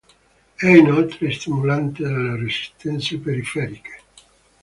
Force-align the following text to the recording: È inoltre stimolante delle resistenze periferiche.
È 0.55 0.65
inoltre 0.65 1.29
stimolante 1.29 2.01
delle 2.01 2.35
resistenze 2.35 3.19
periferiche. 3.19 4.01